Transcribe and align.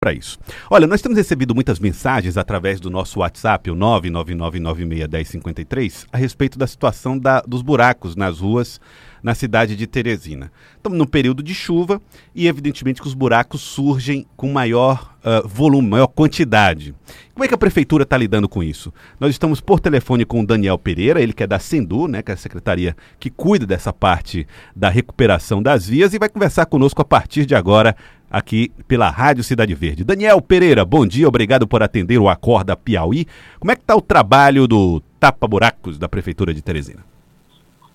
para 0.00 0.14
isso. 0.14 0.38
Olha, 0.70 0.86
nós 0.86 1.02
temos 1.02 1.18
recebido 1.18 1.54
muitas 1.54 1.78
mensagens 1.78 2.38
através 2.38 2.80
do 2.80 2.88
nosso 2.88 3.20
WhatsApp, 3.20 3.70
o 3.70 3.76
999961053, 3.76 6.06
a 6.10 6.16
respeito 6.16 6.58
da 6.58 6.66
situação 6.66 7.18
da, 7.18 7.42
dos 7.42 7.60
buracos 7.60 8.16
nas 8.16 8.40
ruas 8.40 8.80
na 9.22 9.34
cidade 9.34 9.76
de 9.76 9.86
Teresina. 9.86 10.52
Estamos 10.76 10.98
num 10.98 11.06
período 11.06 11.42
de 11.42 11.54
chuva 11.54 12.00
e, 12.34 12.46
evidentemente, 12.46 13.00
que 13.00 13.08
os 13.08 13.14
buracos 13.14 13.60
surgem 13.60 14.26
com 14.36 14.52
maior 14.52 15.14
uh, 15.24 15.46
volume, 15.46 15.88
maior 15.88 16.06
quantidade. 16.06 16.94
Como 17.34 17.44
é 17.44 17.48
que 17.48 17.54
a 17.54 17.58
prefeitura 17.58 18.02
está 18.02 18.16
lidando 18.16 18.48
com 18.48 18.62
isso? 18.62 18.92
Nós 19.18 19.30
estamos 19.30 19.60
por 19.60 19.80
telefone 19.80 20.24
com 20.24 20.40
o 20.40 20.46
Daniel 20.46 20.78
Pereira, 20.78 21.20
ele 21.20 21.32
que 21.32 21.42
é 21.42 21.46
da 21.46 21.58
Sendu, 21.58 22.06
né, 22.06 22.22
que 22.22 22.30
é 22.30 22.34
a 22.34 22.36
secretaria 22.36 22.96
que 23.18 23.30
cuida 23.30 23.66
dessa 23.66 23.92
parte 23.92 24.46
da 24.74 24.88
recuperação 24.88 25.62
das 25.62 25.86
vias, 25.86 26.12
e 26.12 26.18
vai 26.18 26.28
conversar 26.28 26.66
conosco 26.66 27.00
a 27.00 27.04
partir 27.04 27.46
de 27.46 27.54
agora 27.54 27.96
aqui 28.30 28.70
pela 28.86 29.10
Rádio 29.10 29.42
Cidade 29.42 29.74
Verde. 29.74 30.04
Daniel 30.04 30.40
Pereira, 30.40 30.84
bom 30.84 31.06
dia, 31.06 31.26
obrigado 31.26 31.66
por 31.66 31.82
atender 31.82 32.18
o 32.18 32.28
Acorda 32.28 32.76
Piauí. 32.76 33.26
Como 33.58 33.72
é 33.72 33.76
que 33.76 33.82
está 33.82 33.96
o 33.96 34.00
trabalho 34.00 34.68
do 34.68 35.00
Tapa 35.18 35.48
Buracos 35.48 35.98
da 35.98 36.08
Prefeitura 36.08 36.54
de 36.54 36.62
Teresina? 36.62 37.09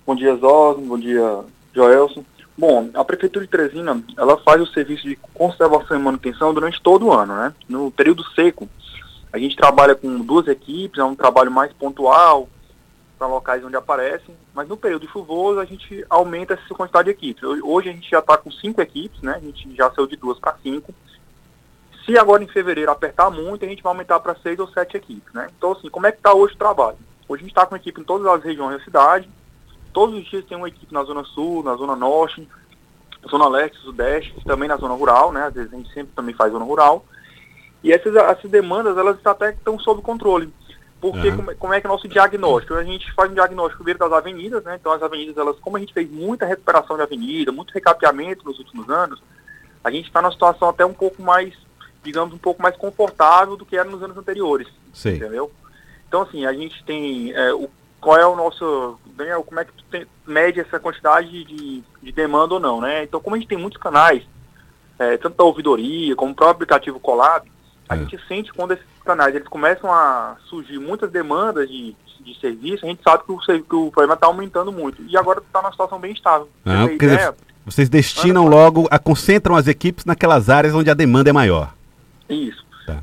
Bom 0.06 0.14
dia, 0.14 0.36
Zosmo, 0.36 0.86
bom 0.86 0.96
dia, 0.96 1.44
Joelson. 1.74 2.24
Bom, 2.56 2.88
a 2.94 3.04
Prefeitura 3.04 3.44
de 3.44 3.50
Teresina, 3.50 4.00
ela 4.16 4.36
faz 4.36 4.62
o 4.62 4.66
serviço 4.66 5.02
de 5.02 5.16
conservação 5.34 5.98
e 5.98 6.00
manutenção 6.00 6.54
durante 6.54 6.80
todo 6.80 7.06
o 7.06 7.12
ano, 7.12 7.34
né? 7.34 7.52
No 7.68 7.90
período 7.90 8.22
seco, 8.30 8.68
a 9.32 9.38
gente 9.38 9.56
trabalha 9.56 9.96
com 9.96 10.20
duas 10.20 10.46
equipes, 10.46 11.00
é 11.00 11.04
um 11.04 11.16
trabalho 11.16 11.50
mais 11.50 11.72
pontual, 11.72 12.48
para 13.18 13.26
locais 13.26 13.64
onde 13.64 13.74
aparecem, 13.74 14.32
mas 14.54 14.68
no 14.68 14.76
período 14.76 15.08
chuvoso 15.08 15.58
a 15.58 15.64
gente 15.64 16.06
aumenta 16.08 16.54
essa 16.54 16.72
quantidade 16.72 17.06
de 17.06 17.10
equipes. 17.10 17.42
Hoje 17.42 17.88
a 17.88 17.92
gente 17.92 18.08
já 18.08 18.20
está 18.20 18.36
com 18.36 18.48
cinco 18.52 18.80
equipes, 18.80 19.20
né? 19.22 19.32
A 19.34 19.40
gente 19.40 19.74
já 19.74 19.90
saiu 19.90 20.06
de 20.06 20.14
duas 20.14 20.38
para 20.38 20.54
cinco. 20.62 20.94
Se 22.04 22.16
agora 22.16 22.44
em 22.44 22.48
fevereiro 22.48 22.92
apertar 22.92 23.28
muito, 23.28 23.64
a 23.64 23.68
gente 23.68 23.82
vai 23.82 23.92
aumentar 23.92 24.20
para 24.20 24.36
seis 24.36 24.56
ou 24.60 24.68
sete 24.68 24.96
equipes, 24.96 25.34
né? 25.34 25.48
Então 25.58 25.72
assim, 25.72 25.90
como 25.90 26.06
é 26.06 26.12
que 26.12 26.18
está 26.18 26.32
hoje 26.32 26.54
o 26.54 26.58
trabalho? 26.58 26.96
Hoje 27.28 27.40
a 27.40 27.44
gente 27.44 27.50
está 27.50 27.66
com 27.66 27.74
equipe 27.74 28.00
em 28.00 28.04
todas 28.04 28.24
as 28.28 28.44
regiões 28.44 28.78
da 28.78 28.84
cidade. 28.84 29.28
Todos 29.96 30.14
os 30.14 30.28
dias 30.28 30.44
tem 30.44 30.58
uma 30.58 30.68
equipe 30.68 30.92
na 30.92 31.02
zona 31.04 31.24
sul, 31.24 31.62
na 31.62 31.74
zona 31.74 31.96
norte, 31.96 32.46
zona 33.30 33.48
leste, 33.48 33.78
sudeste, 33.78 34.34
também 34.44 34.68
na 34.68 34.76
zona 34.76 34.92
rural, 34.92 35.32
né? 35.32 35.44
Às 35.44 35.54
vezes 35.54 35.72
a 35.72 35.76
gente 35.78 35.90
sempre 35.94 36.12
também 36.14 36.34
faz 36.34 36.52
zona 36.52 36.66
rural. 36.66 37.02
E 37.82 37.90
essas, 37.90 38.14
essas 38.14 38.50
demandas, 38.50 38.98
elas 38.98 39.16
até 39.24 39.52
estão 39.52 39.78
sob 39.78 40.02
controle. 40.02 40.52
Porque 41.00 41.30
uhum. 41.30 41.36
como, 41.36 41.56
como, 41.56 41.72
é 41.72 41.80
que 41.80 41.86
é 41.86 41.88
o 41.88 41.94
nosso 41.94 42.06
diagnóstico? 42.08 42.74
A 42.74 42.84
gente 42.84 43.10
faz 43.14 43.30
um 43.30 43.34
diagnóstico 43.34 43.78
primeiro 43.78 43.98
das 43.98 44.12
avenidas, 44.12 44.62
né? 44.64 44.76
Então 44.78 44.92
as 44.92 45.02
avenidas, 45.02 45.34
elas, 45.38 45.58
como 45.60 45.78
a 45.78 45.80
gente 45.80 45.94
fez 45.94 46.10
muita 46.10 46.44
recuperação 46.44 46.96
de 46.96 47.02
avenida, 47.02 47.50
muito 47.50 47.72
recapeamento 47.72 48.44
nos 48.44 48.58
últimos 48.58 48.90
anos, 48.90 49.22
a 49.82 49.90
gente 49.90 50.08
está 50.08 50.20
numa 50.20 50.30
situação 50.30 50.68
até 50.68 50.84
um 50.84 50.92
pouco 50.92 51.22
mais, 51.22 51.54
digamos, 52.04 52.34
um 52.34 52.38
pouco 52.38 52.60
mais 52.62 52.76
confortável 52.76 53.56
do 53.56 53.64
que 53.64 53.78
era 53.78 53.88
nos 53.88 54.02
anos 54.02 54.18
anteriores. 54.18 54.68
Sim. 54.92 55.14
Entendeu? 55.14 55.50
Então, 56.06 56.20
assim, 56.20 56.44
a 56.44 56.52
gente 56.52 56.84
tem 56.84 57.32
é, 57.32 57.54
o, 57.54 57.70
qual 58.00 58.16
é 58.16 58.26
o 58.26 58.36
nosso. 58.36 58.98
Daniel, 59.16 59.42
como 59.42 59.60
é 59.60 59.64
que 59.64 59.72
tu 59.72 59.84
tem, 59.90 60.06
mede 60.26 60.60
essa 60.60 60.78
quantidade 60.78 61.44
de, 61.44 61.82
de 62.02 62.12
demanda 62.12 62.54
ou 62.54 62.60
não, 62.60 62.80
né? 62.80 63.02
Então, 63.02 63.20
como 63.20 63.34
a 63.34 63.38
gente 63.38 63.48
tem 63.48 63.58
muitos 63.58 63.80
canais, 63.80 64.22
é, 64.98 65.16
tanto 65.16 65.36
da 65.36 65.44
ouvidoria 65.44 66.14
como 66.14 66.32
o 66.32 66.34
próprio 66.34 66.54
aplicativo 66.54 67.00
Colab, 67.00 67.50
a 67.88 67.96
é. 67.96 67.98
gente 67.98 68.20
sente 68.26 68.52
quando 68.52 68.72
esses 68.72 68.84
canais 69.04 69.34
eles 69.34 69.48
começam 69.48 69.92
a 69.92 70.36
surgir 70.48 70.78
muitas 70.78 71.10
demandas 71.10 71.68
de, 71.68 71.96
de 72.20 72.40
serviço, 72.40 72.84
a 72.84 72.88
gente 72.88 73.02
sabe 73.02 73.24
que 73.24 73.32
o, 73.32 73.38
que 73.38 73.74
o 73.74 73.90
problema 73.90 74.14
está 74.14 74.26
aumentando 74.26 74.72
muito. 74.72 75.02
E 75.02 75.16
agora 75.16 75.40
está 75.40 75.62
numa 75.62 75.70
situação 75.70 75.98
bem 75.98 76.12
estável. 76.12 76.48
Ah, 76.64 76.84
ideia, 76.84 77.34
vocês 77.64 77.88
destinam 77.88 78.46
logo, 78.46 78.86
a, 78.90 78.98
concentram 78.98 79.56
as 79.56 79.66
equipes 79.66 80.04
naquelas 80.04 80.50
áreas 80.50 80.74
onde 80.74 80.90
a 80.90 80.94
demanda 80.94 81.30
é 81.30 81.32
maior. 81.32 81.72
Isso. 82.28 82.64
Tá 82.86 83.02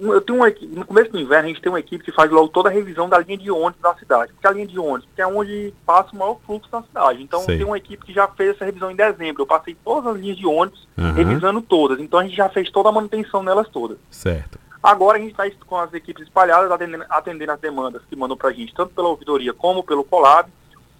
eu 0.00 0.20
tenho 0.20 0.38
uma 0.38 0.48
no 0.48 0.84
começo 0.84 1.10
do 1.10 1.18
inverno 1.18 1.46
a 1.46 1.48
gente 1.48 1.60
tem 1.60 1.70
uma 1.70 1.80
equipe 1.80 2.04
que 2.04 2.12
faz 2.12 2.30
logo 2.30 2.48
toda 2.48 2.68
a 2.68 2.72
revisão 2.72 3.08
da 3.08 3.18
linha 3.18 3.38
de 3.38 3.50
ônibus 3.50 3.80
da 3.80 3.94
cidade. 3.94 4.32
Porque 4.32 4.46
a 4.46 4.52
linha 4.52 4.66
de 4.66 4.78
ônibus 4.78 5.08
é 5.16 5.26
onde 5.26 5.72
passa 5.86 6.12
o 6.12 6.18
maior 6.18 6.38
fluxo 6.46 6.70
da 6.70 6.82
cidade. 6.82 7.22
Então 7.22 7.44
tem 7.44 7.64
uma 7.64 7.76
equipe 7.76 8.04
que 8.04 8.12
já 8.12 8.26
fez 8.28 8.50
essa 8.50 8.64
revisão 8.64 8.90
em 8.90 8.96
dezembro. 8.96 9.42
Eu 9.42 9.46
passei 9.46 9.76
todas 9.84 10.14
as 10.14 10.20
linhas 10.20 10.36
de 10.36 10.46
ônibus, 10.46 10.86
uhum. 10.96 11.12
revisando 11.12 11.60
todas. 11.60 12.00
Então 12.00 12.20
a 12.20 12.24
gente 12.24 12.36
já 12.36 12.48
fez 12.48 12.70
toda 12.70 12.88
a 12.88 12.92
manutenção 12.92 13.42
nelas 13.42 13.68
todas. 13.68 13.98
Certo. 14.10 14.58
Agora 14.82 15.18
a 15.18 15.20
gente 15.20 15.32
está 15.32 15.44
com 15.66 15.76
as 15.76 15.92
equipes 15.92 16.22
espalhadas 16.22 16.70
atendendo, 16.70 17.04
atendendo 17.08 17.52
as 17.52 17.60
demandas 17.60 18.02
que 18.08 18.16
mandam 18.16 18.36
para 18.36 18.50
a 18.50 18.52
gente, 18.52 18.74
tanto 18.74 18.94
pela 18.94 19.08
ouvidoria 19.08 19.52
como 19.52 19.82
pelo 19.82 20.04
Colab. 20.04 20.48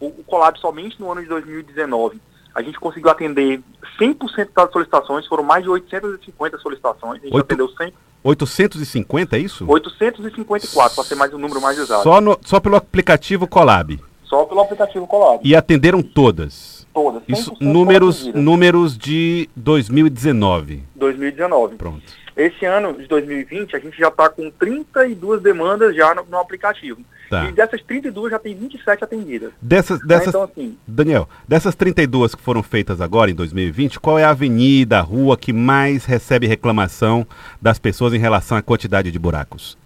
O, 0.00 0.06
o 0.06 0.25
Colab 0.25 0.59
somente 0.59 1.00
no 1.00 1.10
ano 1.10 1.22
de 1.22 1.28
2019 1.28 2.20
a 2.59 2.62
gente 2.62 2.78
conseguiu 2.81 3.09
atender 3.09 3.62
100% 4.00 4.49
das 4.53 4.72
solicitações, 4.72 5.26
foram 5.26 5.44
mais 5.44 5.62
de 5.62 5.70
850 5.70 6.59
solicitações, 6.59 7.20
a 7.20 7.25
gente 7.25 7.34
Oito... 7.34 7.44
atendeu 7.44 7.69
100%. 7.69 7.93
850, 8.23 9.37
é 9.37 9.41
isso? 9.41 9.65
854, 9.69 10.95
para 10.95 11.05
ser 11.05 11.15
mais 11.15 11.33
um 11.33 11.39
número 11.39 11.61
mais 11.61 11.79
exato. 11.79 12.03
Só, 12.03 12.21
no, 12.21 12.39
só 12.45 12.61
pelo 12.61 12.77
aplicativo 12.77 13.47
Colab? 13.47 14.01
Só 14.25 14.45
pelo 14.45 14.61
aplicativo 14.61 15.06
Colab. 15.06 15.41
E 15.43 15.55
atenderam 15.55 16.03
todas? 16.03 16.87
Todas. 16.93 17.23
Isso, 17.29 17.53
números, 17.61 18.27
números 18.34 18.97
de 18.99 19.49
2019. 19.56 20.83
2019. 20.95 21.77
Pronto. 21.77 22.03
Esse 22.37 22.65
ano 22.65 22.93
de 22.93 23.06
2020, 23.06 23.75
a 23.75 23.79
gente 23.79 23.99
já 23.99 24.09
está 24.09 24.29
com 24.29 24.50
32 24.50 25.43
demandas 25.43 25.95
já 25.95 26.15
no, 26.15 26.25
no 26.25 26.39
aplicativo. 26.39 27.00
Tá. 27.28 27.49
E 27.49 27.53
dessas 27.53 27.83
32 27.83 28.31
já 28.31 28.39
tem 28.39 28.55
27 28.55 29.05
atendidas. 29.05 29.53
Dessas, 29.61 30.00
dessas, 30.00 30.28
então, 30.28 30.43
assim, 30.43 30.78
Daniel, 30.87 31.28
dessas 31.47 31.75
32 31.75 32.34
que 32.34 32.43
foram 32.43 32.62
feitas 32.62 33.00
agora 33.00 33.31
em 33.31 33.34
2020, 33.34 34.00
qual 34.00 34.19
é 34.19 34.25
a 34.25 34.31
avenida, 34.31 34.99
a 34.99 35.03
rua 35.03 35.37
que 35.37 35.53
mais 35.53 36.05
recebe 36.05 36.47
reclamação 36.47 37.27
das 37.61 37.78
pessoas 37.78 38.15
em 38.15 38.19
relação 38.19 38.56
à 38.56 38.62
quantidade 38.62 39.11
de 39.11 39.19
buracos? 39.19 39.77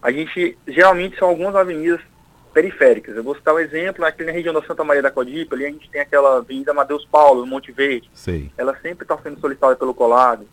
A 0.00 0.10
gente, 0.10 0.56
geralmente 0.66 1.18
são 1.18 1.28
algumas 1.28 1.54
avenidas 1.54 2.00
periféricas. 2.52 3.16
Eu 3.16 3.24
vou 3.24 3.34
citar 3.34 3.54
um 3.54 3.58
exemplo, 3.58 4.04
aqui 4.04 4.24
na 4.24 4.32
região 4.32 4.52
da 4.52 4.62
Santa 4.62 4.84
Maria 4.84 5.02
da 5.02 5.10
Codipa, 5.10 5.54
ali 5.54 5.66
a 5.66 5.70
gente 5.70 5.88
tem 5.90 6.00
aquela 6.00 6.38
Avenida 6.38 6.74
Madeus 6.74 7.04
Paulo, 7.10 7.40
no 7.40 7.46
Monte 7.46 7.72
Verde. 7.72 8.10
Sei. 8.12 8.50
Ela 8.56 8.76
sempre 8.82 9.04
está 9.04 9.16
sendo 9.18 9.40
solicitada 9.40 9.74
pelo 9.74 9.94
Colado 9.94 10.46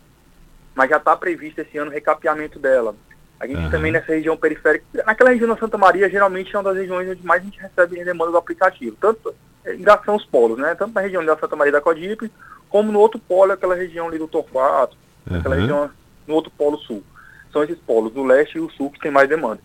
mas 0.79 0.89
já 0.89 0.95
está 0.95 1.13
previsto 1.13 1.59
esse 1.59 1.77
ano 1.77 1.91
o 1.91 1.93
recapeamento 1.93 2.57
dela. 2.57 2.95
A 3.39 3.47
gente 3.47 3.59
uhum. 3.59 3.69
também 3.69 3.91
nessa 3.91 4.11
região 4.11 4.35
periférica, 4.35 4.85
naquela 5.05 5.29
região 5.29 5.47
da 5.47 5.57
Santa 5.57 5.77
Maria, 5.77 6.09
geralmente 6.09 6.53
é 6.53 6.59
uma 6.59 6.69
das 6.69 6.77
regiões 6.77 7.09
onde 7.09 7.25
mais 7.25 7.41
a 7.41 7.45
gente 7.45 7.59
recebe 7.59 8.03
demanda 8.03 8.31
do 8.31 8.37
aplicativo. 8.37 8.97
Tanto, 8.99 9.33
já 9.79 9.97
são 10.03 10.15
os 10.15 10.25
polos, 10.25 10.57
né? 10.57 10.75
Tanto 10.75 10.93
na 10.93 11.01
região 11.01 11.23
da 11.23 11.37
Santa 11.37 11.55
Maria 11.55 11.71
da 11.71 11.81
Codipe, 11.81 12.29
como 12.69 12.91
no 12.91 12.99
outro 12.99 13.19
polo, 13.19 13.53
aquela 13.53 13.75
região 13.75 14.07
ali 14.07 14.17
do 14.17 14.27
Torquato, 14.27 14.97
uhum. 15.29 15.39
aquela 15.39 15.55
região 15.55 15.89
no 16.27 16.33
outro 16.33 16.51
polo 16.57 16.77
sul. 16.79 17.03
São 17.51 17.63
esses 17.63 17.77
polos, 17.79 18.15
o 18.15 18.23
leste 18.23 18.57
e 18.57 18.61
o 18.61 18.69
sul, 18.71 18.91
que 18.91 18.99
tem 18.99 19.11
mais 19.11 19.29
demanda. 19.29 19.61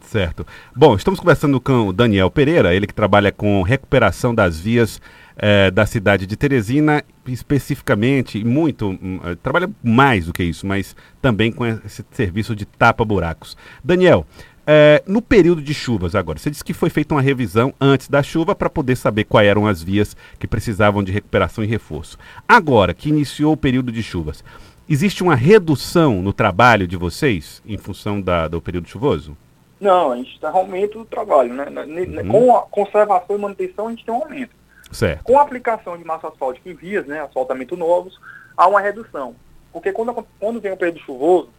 Certo. 0.00 0.46
Bom, 0.74 0.96
estamos 0.96 1.20
conversando 1.20 1.60
com 1.60 1.88
o 1.88 1.92
Daniel 1.92 2.30
Pereira, 2.30 2.74
ele 2.74 2.86
que 2.86 2.94
trabalha 2.94 3.30
com 3.30 3.62
recuperação 3.62 4.34
das 4.34 4.58
vias 4.58 5.00
é, 5.36 5.70
da 5.70 5.86
cidade 5.86 6.26
de 6.26 6.36
Teresina, 6.36 7.04
especificamente, 7.32 8.38
e 8.38 8.44
muito, 8.44 8.90
hum, 8.90 9.20
eh, 9.24 9.36
trabalha 9.42 9.70
mais 9.82 10.26
do 10.26 10.32
que 10.32 10.42
isso, 10.42 10.66
mas 10.66 10.94
também 11.20 11.52
com 11.52 11.64
esse 11.64 12.04
serviço 12.10 12.54
de 12.54 12.64
tapa-buracos. 12.64 13.56
Daniel, 13.82 14.26
é, 14.70 15.02
no 15.06 15.22
período 15.22 15.62
de 15.62 15.72
chuvas 15.72 16.14
agora, 16.14 16.38
você 16.38 16.50
disse 16.50 16.62
que 16.62 16.74
foi 16.74 16.90
feita 16.90 17.14
uma 17.14 17.22
revisão 17.22 17.72
antes 17.80 18.06
da 18.06 18.22
chuva 18.22 18.54
para 18.54 18.68
poder 18.68 18.96
saber 18.96 19.24
quais 19.24 19.48
eram 19.48 19.66
as 19.66 19.82
vias 19.82 20.14
que 20.38 20.46
precisavam 20.46 21.02
de 21.02 21.10
recuperação 21.10 21.64
e 21.64 21.66
reforço. 21.66 22.18
Agora 22.46 22.92
que 22.92 23.08
iniciou 23.08 23.54
o 23.54 23.56
período 23.56 23.90
de 23.90 24.02
chuvas, 24.02 24.44
existe 24.86 25.22
uma 25.22 25.34
redução 25.34 26.20
no 26.20 26.34
trabalho 26.34 26.86
de 26.86 26.98
vocês 26.98 27.62
em 27.66 27.78
função 27.78 28.20
da, 28.20 28.46
do 28.46 28.60
período 28.60 28.88
chuvoso? 28.88 29.34
Não, 29.80 30.12
a 30.12 30.16
gente 30.16 30.34
está 30.34 30.50
aumento 30.50 30.98
do 30.98 31.04
trabalho, 31.06 31.54
né? 31.54 31.64
Uhum. 31.64 32.28
Com 32.28 32.54
a 32.54 32.62
conservação 32.62 33.36
e 33.36 33.38
manutenção 33.38 33.86
a 33.86 33.90
gente 33.90 34.04
tem 34.04 34.12
um 34.12 34.22
aumento. 34.22 34.57
Certo. 34.90 35.22
Com 35.24 35.38
a 35.38 35.42
aplicação 35.42 35.96
de 35.96 36.04
massa 36.04 36.28
asfáltica 36.28 36.68
em 36.68 36.74
vias, 36.74 37.06
né, 37.06 37.20
asfaltamento 37.20 37.76
novos, 37.76 38.18
há 38.56 38.66
uma 38.66 38.80
redução. 38.80 39.34
Porque 39.72 39.92
quando, 39.92 40.26
quando 40.40 40.60
vem 40.60 40.72
o 40.72 40.76
período 40.76 41.00
chuvoso, 41.00 41.50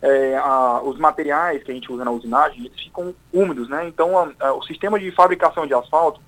é, 0.00 0.36
a, 0.36 0.80
os 0.82 0.98
materiais 0.98 1.62
que 1.62 1.70
a 1.70 1.74
gente 1.74 1.90
usa 1.92 2.04
na 2.04 2.10
usinagem, 2.10 2.66
eles 2.66 2.80
ficam 2.80 3.14
úmidos, 3.32 3.68
né? 3.68 3.86
Então, 3.88 4.18
a, 4.18 4.30
a, 4.40 4.52
o 4.54 4.62
sistema 4.62 4.98
de 4.98 5.10
fabricação 5.10 5.66
de 5.66 5.74
asfalto, 5.74 6.20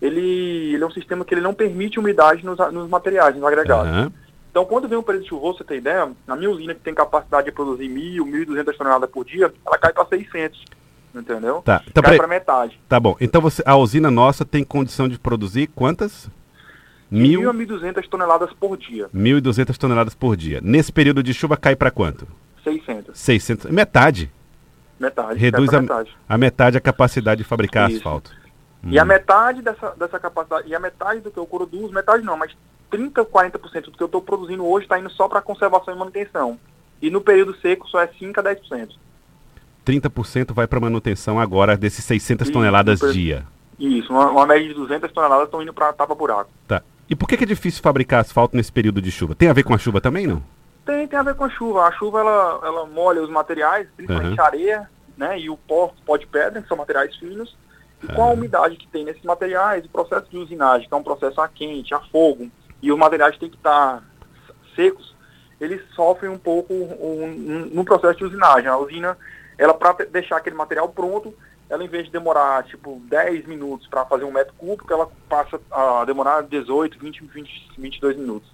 ele, 0.00 0.72
ele 0.74 0.82
é 0.82 0.86
um 0.86 0.90
sistema 0.90 1.24
que 1.24 1.34
ele 1.34 1.40
não 1.40 1.54
permite 1.54 1.98
umidade 1.98 2.44
nos, 2.44 2.58
nos 2.72 2.88
materiais, 2.88 3.34
nos 3.34 3.44
agregados. 3.44 3.90
Uhum. 3.90 4.12
Então, 4.50 4.64
quando 4.64 4.88
vem 4.88 4.98
um 4.98 5.02
período 5.02 5.26
chuvoso, 5.26 5.58
você 5.58 5.64
tem 5.64 5.78
ideia, 5.78 6.10
na 6.26 6.36
minha 6.36 6.50
usina 6.50 6.74
que 6.74 6.80
tem 6.80 6.94
capacidade 6.94 7.46
de 7.46 7.52
produzir 7.52 7.88
1.000, 7.88 8.46
1.200 8.46 8.76
toneladas 8.76 9.10
por 9.10 9.24
dia, 9.24 9.52
ela 9.66 9.76
cai 9.76 9.92
para 9.92 10.06
600 10.06 10.64
entendeu? 11.20 11.62
Tá, 11.62 11.82
então, 11.86 12.02
Cai 12.02 12.16
para 12.16 12.26
metade. 12.26 12.80
Tá 12.88 12.98
bom. 13.00 13.16
Então 13.20 13.40
você, 13.40 13.62
a 13.66 13.76
usina 13.76 14.10
nossa 14.10 14.44
tem 14.44 14.64
condição 14.64 15.08
de 15.08 15.18
produzir 15.18 15.68
quantas? 15.68 16.28
Mil... 17.10 17.40
1.200 17.40 18.08
toneladas 18.08 18.52
por 18.52 18.76
dia. 18.76 19.08
1.200 19.14 19.76
toneladas 19.76 20.14
por 20.14 20.36
dia. 20.36 20.60
Nesse 20.62 20.92
período 20.92 21.22
de 21.22 21.32
chuva 21.32 21.56
cai 21.56 21.76
para 21.76 21.90
quanto? 21.90 22.26
600. 22.64 23.16
600. 23.16 23.70
Metade. 23.70 24.30
Metade. 24.98 25.38
Reduz 25.38 25.72
a 25.72 25.80
metade. 25.80 26.16
a 26.28 26.38
metade 26.38 26.76
a 26.76 26.80
capacidade 26.80 27.42
de 27.42 27.48
fabricar 27.48 27.88
Isso. 27.88 27.98
asfalto. 27.98 28.32
E 28.82 28.98
hum. 28.98 29.02
a 29.02 29.04
metade 29.04 29.62
dessa, 29.62 29.90
dessa 29.90 30.18
capacidade, 30.18 30.68
e 30.68 30.74
a 30.74 30.80
metade 30.80 31.20
do 31.20 31.30
que 31.30 31.38
eu 31.38 31.46
produzo, 31.46 31.92
metade 31.92 32.24
não, 32.24 32.36
mas 32.36 32.56
30, 32.90 33.24
40% 33.24 33.84
do 33.84 33.92
que 33.92 34.02
eu 34.02 34.06
estou 34.06 34.22
produzindo 34.22 34.66
hoje 34.66 34.86
está 34.86 34.98
indo 34.98 35.10
só 35.10 35.28
para 35.28 35.42
conservação 35.42 35.94
e 35.94 35.98
manutenção. 35.98 36.58
E 37.00 37.10
no 37.10 37.20
período 37.20 37.54
seco 37.56 37.86
só 37.88 38.00
é 38.00 38.08
5 38.18 38.40
a 38.40 38.42
10%. 38.42 38.90
30% 39.86 40.52
vai 40.52 40.66
para 40.66 40.80
manutenção 40.80 41.38
agora 41.38 41.76
desses 41.76 42.04
600 42.04 42.50
toneladas 42.50 43.00
per... 43.00 43.12
dia. 43.12 43.46
Isso, 43.78 44.12
uma, 44.12 44.30
uma, 44.30 44.46
média 44.46 44.68
de 44.68 44.74
200 44.74 45.12
toneladas 45.12 45.44
estão 45.44 45.62
indo 45.62 45.72
para 45.72 45.92
tapa-buraco. 45.92 46.50
Tá. 46.66 46.82
E 47.08 47.14
por 47.14 47.28
que, 47.28 47.36
que, 47.36 47.44
é 47.44 47.46
difícil 47.46 47.82
fabricar 47.82 48.20
asfalto 48.20 48.56
nesse 48.56 48.72
período 48.72 49.00
de 49.00 49.10
chuva? 49.10 49.34
Tem 49.34 49.48
a 49.48 49.52
ver 49.52 49.62
com 49.62 49.74
a 49.74 49.78
chuva 49.78 50.00
também, 50.00 50.26
não? 50.26 50.42
Tem, 50.84 51.06
tem 51.06 51.18
a 51.18 51.22
ver 51.22 51.34
com 51.34 51.44
a 51.44 51.50
chuva. 51.50 51.84
A 51.84 51.92
chuva, 51.92 52.20
ela, 52.20 52.60
ela 52.64 52.86
molha 52.86 53.22
os 53.22 53.30
materiais, 53.30 53.86
principalmente 53.96 54.40
uhum. 54.40 54.46
areia, 54.46 54.90
né, 55.16 55.38
e 55.38 55.48
o 55.48 55.56
pó, 55.56 55.92
pó 56.04 56.16
de 56.16 56.26
pedra, 56.26 56.60
que 56.60 56.68
são 56.68 56.76
materiais 56.76 57.14
finos. 57.16 57.56
E 58.02 58.06
com 58.08 58.22
a 58.22 58.30
umidade 58.30 58.76
que 58.76 58.86
tem 58.88 59.04
nesses 59.04 59.22
materiais, 59.22 59.84
o 59.84 59.88
processo 59.88 60.26
de 60.30 60.36
usinagem, 60.36 60.88
que 60.88 60.94
é 60.94 60.96
um 60.96 61.02
processo 61.02 61.40
a 61.40 61.48
quente, 61.48 61.94
a 61.94 62.00
fogo, 62.00 62.50
e 62.82 62.92
os 62.92 62.98
materiais 62.98 63.38
têm 63.38 63.48
que 63.48 63.56
estar 63.56 64.02
secos, 64.74 65.14
eles 65.60 65.80
sofrem 65.94 66.30
um 66.30 66.38
pouco 66.38 66.72
um, 66.74 67.24
um, 67.24 67.70
no 67.72 67.84
processo 67.84 68.18
de 68.18 68.24
usinagem. 68.24 68.68
A 68.68 68.76
usina, 68.76 69.16
ela 69.58 69.74
para 69.74 70.04
deixar 70.06 70.36
aquele 70.36 70.56
material 70.56 70.88
pronto, 70.88 71.34
ela 71.68 71.82
em 71.84 71.88
vez 71.88 72.06
de 72.06 72.12
demorar 72.12 72.64
tipo 72.64 73.00
10 73.08 73.46
minutos 73.46 73.86
para 73.88 74.04
fazer 74.04 74.24
um 74.24 74.32
metro 74.32 74.54
cúbico, 74.54 74.92
ela 74.92 75.08
passa 75.28 75.60
a 75.70 76.04
demorar 76.04 76.42
18, 76.42 76.98
20, 76.98 77.24
20 77.24 77.72
22 77.78 78.16
minutos. 78.16 78.48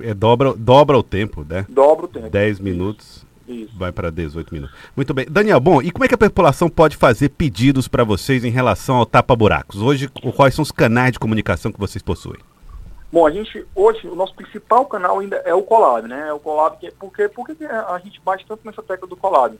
É, 0.00 0.14
dobra, 0.14 0.54
dobra 0.54 0.98
o 0.98 1.02
tempo, 1.02 1.44
né? 1.48 1.66
Dobra 1.68 2.06
o 2.06 2.08
tempo. 2.08 2.30
10 2.30 2.60
minutos. 2.60 3.26
Isso. 3.46 3.76
Vai 3.76 3.92
para 3.92 4.10
18 4.10 4.54
minutos. 4.54 4.76
Muito 4.96 5.12
bem. 5.12 5.26
Daniel, 5.28 5.60
bom, 5.60 5.82
e 5.82 5.90
como 5.90 6.04
é 6.04 6.08
que 6.08 6.14
a 6.14 6.18
população 6.18 6.68
pode 6.68 6.96
fazer 6.96 7.28
pedidos 7.30 7.88
para 7.88 8.04
vocês 8.04 8.44
em 8.44 8.50
relação 8.50 8.96
ao 8.96 9.06
tapa-buracos? 9.06 9.82
Hoje, 9.82 10.08
quais 10.36 10.54
são 10.54 10.62
os 10.62 10.70
canais 10.70 11.12
de 11.12 11.18
comunicação 11.18 11.72
que 11.72 11.78
vocês 11.78 12.02
possuem? 12.02 12.40
Bom, 13.12 13.26
a 13.26 13.30
gente, 13.30 13.66
hoje, 13.74 14.06
o 14.06 14.14
nosso 14.14 14.34
principal 14.34 14.86
canal 14.86 15.18
ainda 15.18 15.36
é 15.44 15.52
o 15.52 15.62
Colab, 15.62 16.08
né? 16.08 16.28
É 16.28 16.32
o 16.32 16.38
Colab, 16.38 16.78
que, 16.78 16.90
porque, 16.92 17.28
por 17.28 17.46
que 17.46 17.64
a 17.64 18.00
gente 18.02 18.18
bate 18.24 18.46
tanto 18.46 18.64
nessa 18.64 18.82
tecla 18.82 19.06
do 19.06 19.16
Colab? 19.16 19.58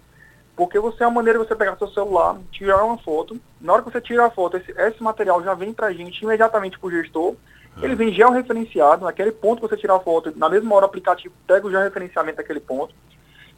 Porque 0.54 0.78
você 0.78 1.02
é 1.02 1.06
uma 1.06 1.16
maneira 1.16 1.38
de 1.38 1.46
você 1.46 1.56
pegar 1.56 1.76
seu 1.76 1.88
celular, 1.88 2.38
tirar 2.50 2.84
uma 2.84 2.98
foto, 2.98 3.40
na 3.60 3.72
hora 3.72 3.82
que 3.82 3.90
você 3.90 4.00
tira 4.00 4.26
a 4.26 4.30
foto, 4.30 4.56
esse, 4.56 4.70
esse 4.72 5.02
material 5.02 5.42
já 5.42 5.54
vem 5.54 5.72
para 5.72 5.86
a 5.86 5.92
gente 5.92 6.22
imediatamente 6.22 6.78
para 6.78 6.86
o 6.86 6.90
gestor, 6.90 7.34
ele 7.80 7.94
vem 7.94 8.12
georreferenciado, 8.12 9.04
naquele 9.04 9.32
ponto 9.32 9.62
que 9.62 9.68
você 9.68 9.76
tirar 9.76 9.96
a 9.96 10.00
foto, 10.00 10.32
na 10.36 10.48
mesma 10.48 10.74
hora 10.74 10.84
o 10.84 10.88
aplicativo 10.88 11.34
pega 11.46 11.66
o 11.66 11.70
georreferenciamento 11.70 12.36
daquele 12.36 12.60
ponto, 12.60 12.94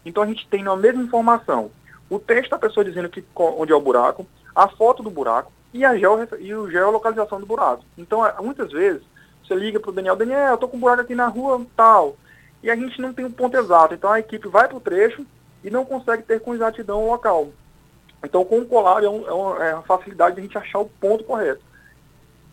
então 0.07 0.23
a 0.23 0.27
gente 0.27 0.47
tem 0.49 0.63
na 0.63 0.77
mesma 0.77 1.03
informação. 1.03 1.71
O 2.09 2.19
texto 2.19 2.51
da 2.51 2.59
pessoa 2.59 2.85
dizendo 2.85 3.09
que, 3.09 3.25
onde 3.35 3.73
é 3.73 3.75
o 3.75 3.81
buraco, 3.81 4.25
a 4.55 4.69
foto 4.69 5.03
do 5.03 5.11
buraco 5.11 5.51
e 5.73 5.85
a 5.85 5.97
geo, 5.97 6.29
e 6.39 6.53
a 6.53 6.71
geolocalização 6.71 7.41
do 7.41 7.47
buraco. 7.47 7.85
Então, 7.99 8.25
é, 8.25 8.33
muitas 8.41 8.71
vezes, 8.71 9.03
você 9.43 9.55
liga 9.55 9.81
para 9.81 9.91
o 9.91 9.93
Daniel, 9.93 10.15
Daniel, 10.15 10.49
eu 10.49 10.55
estou 10.55 10.69
com 10.69 10.77
um 10.77 10.81
buraco 10.81 11.03
aqui 11.03 11.15
na 11.15 11.27
rua 11.27 11.67
tal, 11.77 12.17
e 12.63 12.71
a 12.71 12.77
gente 12.77 13.01
não 13.01 13.13
tem 13.13 13.27
um 13.27 13.31
ponto 13.31 13.57
exato. 13.57 13.93
Então 13.93 14.11
a 14.11 14.19
equipe 14.19 14.49
vai 14.49 14.67
para 14.67 14.77
o 14.77 14.81
trecho 14.81 15.27
e 15.65 15.71
não 15.71 15.85
consegue 15.85 16.23
ter 16.23 16.41
com 16.41 16.55
exatidão 16.55 17.03
o 17.03 17.11
local. 17.11 17.49
Então 18.23 18.45
com 18.45 18.59
o 18.59 18.67
Colab 18.67 19.05
é, 19.05 19.09
um, 19.09 19.27
é, 19.27 19.33
uma, 19.33 19.65
é 19.65 19.75
uma 19.75 19.83
facilidade 19.83 20.37
de 20.37 20.41
a 20.41 20.45
gente 20.45 20.59
achar 20.59 20.81
o 20.81 20.89
ponto 21.01 21.25
correto. 21.25 21.63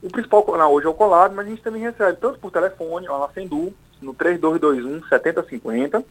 O 0.01 0.09
principal 0.09 0.41
canal 0.43 0.73
hoje 0.73 0.87
é 0.87 0.89
o 0.89 0.93
Colab, 0.93 1.35
mas 1.35 1.45
a 1.45 1.49
gente 1.49 1.61
também 1.61 1.81
recebe 1.81 2.17
tanto 2.19 2.39
por 2.39 2.49
telefone, 2.49 3.07
lá 3.07 3.19
na 3.19 3.29
Sendu, 3.29 3.73
no 4.01 4.13
3221 4.13 5.07
7050, 5.07 6.03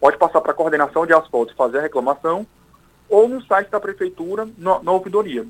pode 0.00 0.16
passar 0.16 0.40
para 0.40 0.50
a 0.50 0.54
coordenação 0.54 1.06
de 1.06 1.12
asfalto 1.12 1.52
e 1.52 1.56
fazer 1.56 1.78
a 1.78 1.82
reclamação, 1.82 2.46
ou 3.08 3.28
no 3.28 3.42
site 3.44 3.70
da 3.70 3.78
prefeitura, 3.78 4.48
no, 4.58 4.82
na 4.82 4.92
ouvidoria. 4.92 5.46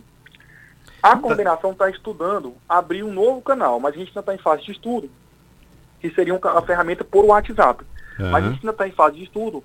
A 1.02 1.10
então- 1.10 1.22
coordenação 1.22 1.72
está 1.72 1.88
estudando 1.88 2.54
abrir 2.68 3.02
um 3.02 3.12
novo 3.12 3.40
canal, 3.40 3.80
mas 3.80 3.94
a 3.94 3.98
gente 3.98 4.08
ainda 4.08 4.20
está 4.20 4.34
em 4.34 4.38
fase 4.38 4.64
de 4.64 4.72
estudo, 4.72 5.10
que 6.00 6.10
seria 6.10 6.34
uma 6.34 6.62
ferramenta 6.62 7.04
por 7.04 7.24
WhatsApp. 7.24 7.84
Uhum. 8.18 8.30
Mas 8.30 8.44
a 8.44 8.48
gente 8.48 8.60
ainda 8.60 8.72
está 8.72 8.88
em 8.88 8.92
fase 8.92 9.16
de 9.16 9.24
estudo, 9.24 9.64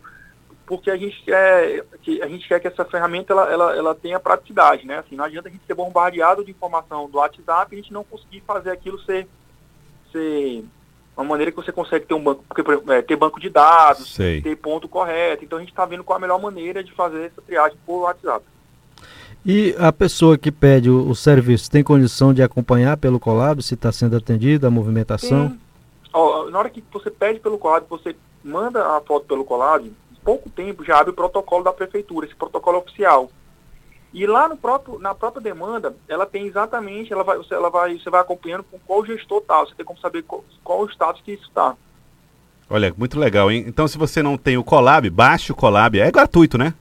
porque 0.66 0.90
a 0.90 0.98
gente 0.98 1.22
quer 1.24 1.86
que, 2.02 2.22
a 2.22 2.28
gente 2.28 2.48
quer 2.48 2.60
que 2.60 2.68
essa 2.68 2.86
ferramenta 2.86 3.34
ela, 3.34 3.52
ela, 3.52 3.76
ela 3.76 3.96
tenha 3.96 4.20
praticidade, 4.20 4.86
né? 4.86 5.00
Assim, 5.00 5.16
não 5.16 5.26
adianta 5.26 5.50
a 5.50 5.52
gente 5.52 5.66
ser 5.66 5.74
bombardeado 5.74 6.44
de 6.44 6.52
informação 6.52 7.10
do 7.10 7.18
WhatsApp 7.18 7.76
e 7.76 7.80
a 7.80 7.82
gente 7.82 7.94
não 7.94 8.04
conseguir 8.04 8.42
fazer 8.42 8.72
aquilo 8.72 9.00
ser, 9.02 9.28
ser 10.12 10.64
uma 11.16 11.26
maneira 11.26 11.52
que 11.52 11.58
você 11.58 11.72
consegue 11.72 12.06
ter 12.06 12.14
um 12.14 12.24
banco, 12.24 12.44
porque, 12.48 12.64
é, 12.92 13.02
ter 13.02 13.16
banco 13.16 13.40
de 13.40 13.50
dados, 13.50 14.14
Sei. 14.14 14.42
ter 14.42 14.56
ponto 14.56 14.88
correto. 14.88 15.44
Então 15.44 15.58
a 15.58 15.62
gente 15.62 15.72
está 15.72 15.86
vendo 15.86 16.04
qual 16.04 16.18
a 16.18 16.22
melhor 16.22 16.42
maneira 16.42 16.84
de 16.84 16.92
fazer 16.94 17.26
essa 17.26 17.42
triagem 17.42 17.78
por 17.86 18.02
WhatsApp. 18.02 18.46
E 19.46 19.76
a 19.78 19.92
pessoa 19.92 20.38
que 20.38 20.52
pede 20.52 20.90
o, 20.90 21.10
o 21.10 21.14
serviço 21.14 21.70
tem 21.70 21.84
condição 21.84 22.34
de 22.34 22.42
acompanhar 22.42 22.96
pelo 22.96 23.20
Colab 23.20 23.62
se 23.62 23.74
está 23.74 23.92
sendo 23.92 24.16
atendida 24.16 24.68
a 24.68 24.72
movimentação? 24.72 25.58
Ó, 26.14 26.50
na 26.50 26.60
hora 26.60 26.70
que 26.70 26.84
você 26.92 27.12
pede 27.12 27.42
pelo 27.42 27.58
Colab, 27.58 27.86
você 27.90 28.16
manda 28.44 28.96
a 28.96 29.02
foto 29.02 29.26
pelo 29.26 29.44
Colab, 29.44 29.92
pouco 30.24 30.50
tempo 30.50 30.84
já 30.84 31.00
abre 31.00 31.12
o 31.12 31.16
protocolo 31.16 31.64
da 31.64 31.74
prefeitura, 31.74 32.26
esse 32.26 32.36
protocolo 32.36 32.80
oficial. 32.80 33.30
E 34.14 34.28
lá 34.28 34.48
no 34.48 34.56
próprio, 34.56 35.00
na 35.00 35.16
própria 35.16 35.42
demanda, 35.42 35.96
ela 36.08 36.26
tem 36.26 36.46
exatamente, 36.46 37.12
ela 37.12 37.24
vai, 37.24 37.38
você, 37.38 37.54
ela 37.54 37.70
vai, 37.70 37.98
você 37.98 38.10
vai 38.10 38.22
acompanhando 38.22 38.64
com 38.64 38.78
qual 38.80 39.06
gestor 39.06 39.40
está, 39.40 39.60
você 39.62 39.74
tem 39.74 39.86
como 39.86 40.00
saber 40.00 40.22
qual, 40.22 40.46
qual 40.64 40.82
o 40.82 40.90
status 40.90 41.22
que 41.22 41.34
isso 41.34 41.48
está. 41.48 41.76
Olha, 42.70 42.94
muito 42.96 43.20
legal, 43.20 43.52
hein? 43.52 43.66
Então, 43.68 43.88
se 43.88 43.98
você 43.98 44.22
não 44.22 44.38
tem 44.38 44.58
o 44.58 44.64
Colab, 44.64 45.10
baixe 45.10 45.52
o 45.52 45.56
Colab. 45.56 46.00
É 46.00 46.12
gratuito, 46.12 46.58
né? 46.58 46.74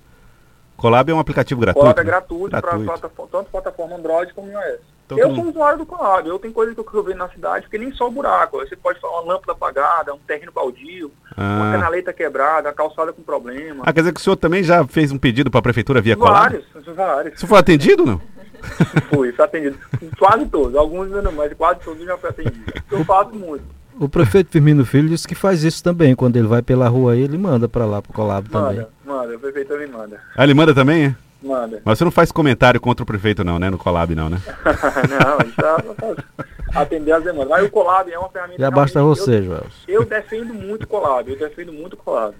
Colab 0.77 1.11
é 1.11 1.15
um 1.15 1.19
aplicativo 1.19 1.61
gratuito. 1.61 1.85
Colab 1.85 2.01
é 2.01 2.05
gratuito, 2.05 2.51
gratuito. 2.51 3.01
para 3.01 3.27
tanto 3.27 3.51
plataforma 3.51 3.97
Android 3.97 4.33
como 4.35 4.51
iOS. 4.51 4.81
Então, 5.05 5.19
eu 5.19 5.35
sou 5.35 5.49
usuário 5.49 5.79
do 5.79 5.87
Colab, 5.87 6.27
eu 6.27 6.39
tenho 6.39 6.55
coisa 6.55 6.75
que 6.75 6.95
eu 6.95 7.03
vejo 7.03 7.19
na 7.19 7.29
cidade, 7.29 7.63
porque 7.63 7.79
nem 7.79 7.93
só 7.93 8.09
o 8.09 8.11
buraco. 8.11 8.59
Você 8.59 8.77
pode 8.77 9.01
falar 9.01 9.21
uma 9.21 9.33
lâmpada 9.33 9.53
apagada, 9.53 10.15
um 10.15 10.19
terreno 10.19 10.53
baldio, 10.53 11.11
ah. 11.37 11.57
uma 11.57 11.73
canaleta 11.73 12.13
quebrada, 12.13 12.69
a 12.69 12.73
calçada 12.73 13.13
com 13.13 13.23
problema. 13.23 13.83
Ah, 13.87 13.93
quer 13.93 14.01
dizer 14.01 14.15
que 14.15 14.21
o 14.21 14.23
senhor 14.23 14.37
também 14.37 14.63
já 14.63 14.87
fez 14.87 15.13
um 15.13 15.19
pedido 15.19 15.51
para 15.51 15.59
a 15.59 15.63
prefeitura 15.63 16.01
via 16.01 16.17
vários, 16.17 16.65
Colab? 16.65 16.85
Vários, 16.85 16.97
vários. 16.97 17.41
Você 17.41 17.47
foi 17.47 17.59
atendido 17.59 18.07
não? 18.07 18.21
fui, 19.13 19.33
fui 19.33 19.45
atendido. 19.45 19.79
Quase 20.19 20.47
todos, 20.47 20.77
alguns 20.77 21.07
ainda 21.07 21.23
não, 21.23 21.33
mas 21.33 21.53
quase 21.55 21.81
todos 21.81 22.05
já 22.05 22.17
fui 22.17 22.31
atendido. 22.31 22.73
Eu 22.91 23.05
faço 23.05 23.35
muito. 23.35 23.65
O 24.01 24.09
prefeito 24.09 24.51
Firmino 24.51 24.85
Filho 24.85 25.09
disse 25.09 25.29
que 25.29 25.35
faz 25.35 25.63
isso 25.63 25.83
também. 25.83 26.15
Quando 26.15 26.37
ele 26.37 26.49
vai 26.49 26.63
pela 26.63 26.89
rua 26.89 27.13
aí, 27.13 27.21
ele 27.21 27.37
manda 27.37 27.69
para 27.69 27.85
lá, 27.85 28.01
pro 28.01 28.13
Colab 28.13 28.49
manda, 28.51 28.69
também. 28.69 28.87
Manda, 29.05 29.37
o 29.37 29.39
prefeito 29.39 29.69
também 29.69 29.87
manda. 29.87 30.21
Ah, 30.37 30.45
ele 30.45 30.55
manda 30.55 30.75
também, 30.75 31.07
é? 31.07 31.15
Manda. 31.43 31.83
Mas 31.85 31.99
você 31.99 32.05
não 32.05 32.11
faz 32.11 32.31
comentário 32.31 32.81
contra 32.81 33.03
o 33.03 33.07
prefeito 33.07 33.43
não, 33.43 33.59
né? 33.59 33.69
No 33.69 33.79
Colab 33.79 34.15
não, 34.15 34.31
né? 34.31 34.41
não, 35.11 35.39
a 35.39 35.45
gente 35.45 35.57
tá, 35.57 36.81
atender 36.81 37.13
as 37.13 37.25
demandas. 37.25 37.49
Mas 37.49 37.67
o 37.67 37.71
Colab 37.71 38.11
é 38.11 38.19
uma 38.19 38.29
ferramenta... 38.29 38.61
Já 38.61 38.71
basta 38.71 39.03
você, 39.03 39.39
eu, 39.39 39.45
Joel. 39.45 39.67
Eu 39.89 40.05
defendo 40.05 40.55
muito 40.55 40.85
o 40.85 40.87
Colab, 40.87 41.29
eu 41.29 41.39
defendo 41.39 41.73
muito 41.73 41.95
o 41.95 41.97
Colab. 41.97 42.35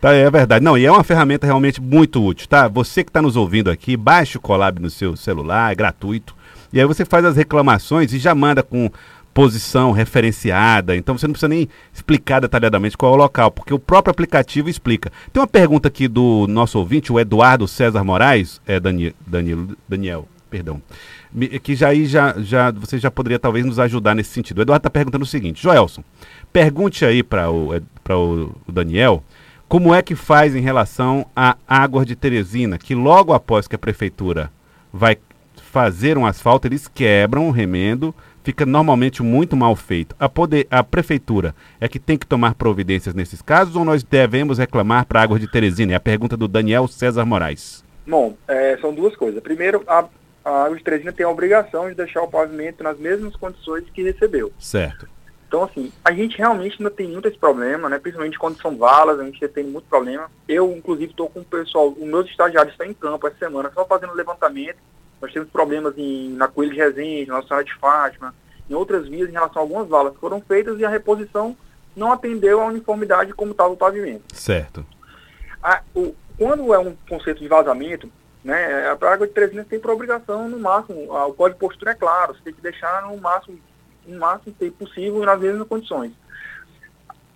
Tá, 0.00 0.12
é 0.12 0.28
verdade. 0.30 0.64
Não, 0.64 0.76
e 0.76 0.84
é 0.84 0.90
uma 0.90 1.04
ferramenta 1.04 1.46
realmente 1.46 1.80
muito 1.80 2.24
útil, 2.24 2.48
tá? 2.48 2.66
Você 2.66 3.04
que 3.04 3.10
está 3.10 3.22
nos 3.22 3.36
ouvindo 3.36 3.70
aqui, 3.70 3.96
baixe 3.96 4.36
o 4.36 4.40
Colab 4.40 4.80
no 4.80 4.90
seu 4.90 5.14
celular, 5.14 5.70
é 5.70 5.74
gratuito. 5.76 6.34
E 6.72 6.80
aí 6.80 6.86
você 6.86 7.04
faz 7.04 7.24
as 7.24 7.36
reclamações 7.36 8.12
e 8.12 8.18
já 8.18 8.34
manda 8.34 8.62
com 8.62 8.90
posição 9.34 9.92
referenciada, 9.92 10.96
então 10.96 11.16
você 11.16 11.26
não 11.26 11.32
precisa 11.32 11.48
nem 11.48 11.68
explicar 11.92 12.40
detalhadamente 12.40 12.96
qual 12.96 13.12
é 13.12 13.14
o 13.14 13.18
local, 13.18 13.50
porque 13.50 13.72
o 13.72 13.78
próprio 13.78 14.10
aplicativo 14.10 14.68
explica. 14.68 15.10
Tem 15.32 15.40
uma 15.40 15.46
pergunta 15.46 15.88
aqui 15.88 16.06
do 16.06 16.46
nosso 16.48 16.78
ouvinte, 16.78 17.12
o 17.12 17.18
Eduardo 17.18 17.66
César 17.66 18.04
Moraes, 18.04 18.60
é 18.66 18.78
Daniel, 18.78 19.12
Daniel, 19.26 19.66
Daniel 19.88 20.28
perdão, 20.50 20.82
que 21.62 21.74
já 21.74 21.88
aí 21.88 22.04
já, 22.04 22.34
já 22.38 22.70
você 22.70 22.98
já 22.98 23.10
poderia 23.10 23.38
talvez 23.38 23.64
nos 23.64 23.78
ajudar 23.78 24.14
nesse 24.14 24.30
sentido. 24.30 24.58
O 24.58 24.62
Eduardo 24.62 24.80
está 24.80 24.90
perguntando 24.90 25.24
o 25.24 25.26
seguinte, 25.26 25.62
Joelson, 25.62 26.04
pergunte 26.52 27.06
aí 27.06 27.22
para 27.22 27.50
o, 27.50 27.80
para 28.04 28.18
o 28.18 28.54
Daniel 28.68 29.24
como 29.66 29.94
é 29.94 30.02
que 30.02 30.14
faz 30.14 30.54
em 30.54 30.60
relação 30.60 31.24
à 31.34 31.56
água 31.66 32.04
de 32.04 32.14
Teresina, 32.14 32.76
que 32.76 32.94
logo 32.94 33.32
após 33.32 33.66
que 33.66 33.74
a 33.74 33.78
prefeitura 33.78 34.52
vai 34.92 35.16
fazer 35.72 36.18
um 36.18 36.26
asfalto, 36.26 36.68
eles 36.68 36.86
quebram 36.86 37.48
o 37.48 37.50
remendo 37.50 38.14
fica 38.42 38.66
normalmente 38.66 39.22
muito 39.22 39.56
mal 39.56 39.74
feito. 39.74 40.14
A, 40.18 40.28
poder, 40.28 40.66
a 40.70 40.82
prefeitura 40.82 41.54
é 41.80 41.88
que 41.88 41.98
tem 41.98 42.18
que 42.18 42.26
tomar 42.26 42.54
providências 42.54 43.14
nesses 43.14 43.40
casos 43.40 43.76
ou 43.76 43.84
nós 43.84 44.02
devemos 44.02 44.58
reclamar 44.58 45.06
para 45.06 45.20
a 45.20 45.22
Água 45.22 45.38
de 45.38 45.50
Teresina? 45.50 45.92
É 45.92 45.96
a 45.96 46.00
pergunta 46.00 46.36
do 46.36 46.48
Daniel 46.48 46.86
César 46.88 47.24
Moraes. 47.24 47.84
Bom, 48.06 48.36
é, 48.48 48.76
são 48.78 48.94
duas 48.94 49.14
coisas. 49.14 49.42
Primeiro, 49.42 49.82
a, 49.86 50.04
a 50.44 50.64
Água 50.64 50.76
de 50.76 50.84
Teresina 50.84 51.12
tem 51.12 51.24
a 51.24 51.30
obrigação 51.30 51.88
de 51.88 51.94
deixar 51.94 52.22
o 52.22 52.28
pavimento 52.28 52.82
nas 52.82 52.98
mesmas 52.98 53.36
condições 53.36 53.84
que 53.92 54.02
recebeu. 54.02 54.52
Certo. 54.58 55.08
Então, 55.46 55.64
assim, 55.64 55.92
a 56.02 56.10
gente 56.12 56.38
realmente 56.38 56.76
ainda 56.78 56.90
tem 56.90 57.06
muito 57.06 57.28
esse 57.28 57.36
problema, 57.36 57.86
né? 57.86 57.98
Principalmente 57.98 58.38
quando 58.38 58.60
são 58.60 58.74
valas, 58.74 59.20
a 59.20 59.24
gente 59.24 59.46
tem 59.48 59.62
muito 59.62 59.84
problema. 59.84 60.30
Eu, 60.48 60.72
inclusive, 60.74 61.10
estou 61.10 61.28
com 61.28 61.40
o 61.40 61.44
pessoal, 61.44 61.90
os 61.90 62.08
meus 62.08 62.26
estagiários 62.26 62.72
estão 62.72 62.86
em 62.86 62.94
campo 62.94 63.26
essa 63.26 63.36
semana, 63.36 63.70
só 63.74 63.84
fazendo 63.84 64.14
levantamento 64.14 64.78
nós 65.22 65.32
temos 65.32 65.48
problemas 65.50 65.96
em, 65.96 66.30
na 66.30 66.48
Coelho 66.48 66.72
de 66.72 66.78
Resende, 66.78 67.28
na 67.28 67.36
Nossa 67.36 67.62
de 67.62 67.72
Fátima, 67.76 68.34
em 68.68 68.74
outras 68.74 69.06
vias 69.08 69.28
em 69.28 69.32
relação 69.32 69.62
a 69.62 69.64
algumas 69.64 69.88
valas 69.88 70.14
que 70.14 70.20
foram 70.20 70.40
feitas 70.40 70.78
e 70.80 70.84
a 70.84 70.88
reposição 70.88 71.56
não 71.94 72.12
atendeu 72.12 72.60
à 72.60 72.66
uniformidade 72.66 73.32
como 73.32 73.52
estava 73.52 73.72
o 73.72 73.76
pavimento. 73.76 74.24
Certo. 74.34 74.84
A, 75.62 75.80
o, 75.94 76.14
quando 76.36 76.74
é 76.74 76.78
um 76.78 76.96
conceito 77.08 77.40
de 77.40 77.46
vazamento, 77.46 78.10
né, 78.42 78.88
a 78.90 78.96
Praga 78.96 79.24
de 79.24 79.32
300 79.32 79.68
tem 79.68 79.78
por 79.78 79.92
obrigação, 79.92 80.48
no 80.48 80.58
máximo, 80.58 81.16
a, 81.16 81.26
o 81.26 81.34
código 81.34 81.54
de 81.54 81.60
postura 81.60 81.92
é 81.92 81.94
claro, 81.94 82.34
você 82.34 82.40
tem 82.42 82.54
que 82.54 82.60
deixar 82.60 83.02
no 83.02 83.16
máximo 83.18 83.58
o 84.04 84.18
máximo 84.18 84.52
tempo 84.58 84.78
possível 84.78 85.22
e 85.22 85.26
nas 85.26 85.38
mesmas 85.38 85.68
condições. 85.68 86.10